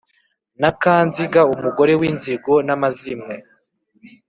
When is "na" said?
0.61-0.69